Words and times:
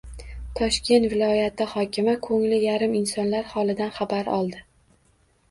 Toshkent 0.59 1.03
viloyati 1.11 1.67
hokimi 1.73 2.15
ko‘ngli 2.29 2.59
yarim 2.65 2.97
insonlar 3.01 3.53
holidan 3.53 3.95
xabar 4.01 4.35
oldi 4.41 4.65